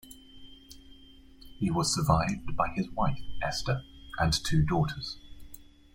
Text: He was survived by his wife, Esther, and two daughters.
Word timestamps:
He 1.59 1.69
was 1.69 1.93
survived 1.93 2.57
by 2.57 2.69
his 2.69 2.89
wife, 2.89 3.21
Esther, 3.43 3.83
and 4.17 4.33
two 4.33 4.63
daughters. 4.63 5.19